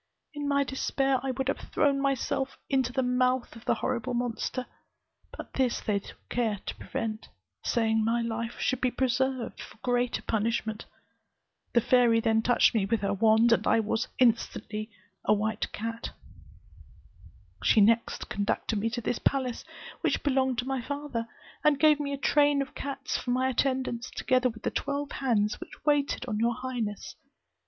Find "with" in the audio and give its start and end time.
12.87-13.01, 24.49-24.63